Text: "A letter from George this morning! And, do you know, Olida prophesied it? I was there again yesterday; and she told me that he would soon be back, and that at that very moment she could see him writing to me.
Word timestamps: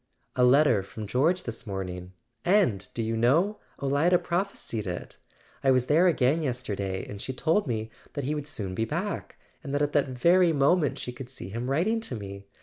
"A 0.35 0.43
letter 0.43 0.81
from 0.81 1.05
George 1.05 1.43
this 1.43 1.67
morning! 1.67 2.13
And, 2.43 2.87
do 2.95 3.03
you 3.03 3.15
know, 3.15 3.59
Olida 3.79 4.17
prophesied 4.17 4.87
it? 4.87 5.17
I 5.63 5.69
was 5.69 5.85
there 5.85 6.07
again 6.07 6.41
yesterday; 6.41 7.07
and 7.07 7.21
she 7.21 7.33
told 7.33 7.67
me 7.67 7.91
that 8.13 8.23
he 8.23 8.33
would 8.33 8.47
soon 8.47 8.73
be 8.73 8.83
back, 8.85 9.35
and 9.63 9.75
that 9.75 9.81
at 9.83 9.93
that 9.93 10.07
very 10.09 10.53
moment 10.53 10.97
she 10.97 11.11
could 11.11 11.29
see 11.29 11.49
him 11.49 11.69
writing 11.69 11.99
to 12.01 12.15
me. 12.15 12.47